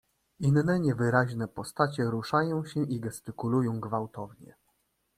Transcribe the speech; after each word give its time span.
"Inne, 0.39 0.73
niewyraźne 0.79 1.47
postacie 1.47 2.03
ruszają 2.05 2.65
się 2.65 2.83
i 2.83 2.99
gestykulują 2.99 3.79
gwałtownie." 3.79 4.55